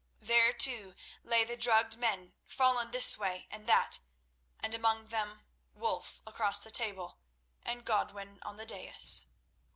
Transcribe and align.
There, 0.19 0.51
too, 0.51 0.95
lay 1.23 1.43
the 1.43 1.55
drugged 1.55 1.95
men 1.95 2.33
fallen 2.47 2.89
this 2.89 3.19
way 3.19 3.47
and 3.51 3.67
that, 3.67 3.99
and 4.59 4.73
among 4.73 5.05
them 5.05 5.43
Wulf 5.75 6.21
across 6.25 6.59
the 6.63 6.71
table, 6.71 7.19
and 7.61 7.85
Godwin 7.85 8.39
on 8.41 8.55
the 8.57 8.65
dais. 8.65 9.27